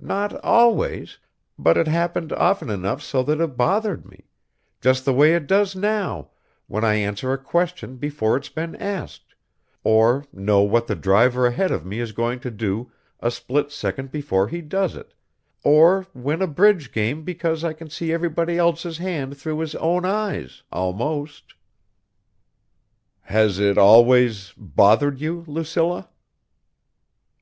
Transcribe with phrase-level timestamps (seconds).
[0.00, 1.18] Not always
[1.58, 4.24] but it happened often enough so that it bothered me,
[4.80, 6.30] just the way it does now
[6.66, 9.34] when I answer a question before it's been asked,
[9.84, 14.10] or know what the driver ahead of me is going to do a split second
[14.10, 15.12] before he does it,
[15.62, 20.06] or win a bridge game because I can see everybody else's hand through his own
[20.06, 21.52] eyes, almost."
[23.24, 24.54] "Has it always...
[24.56, 26.08] bothered you, Lucilla?"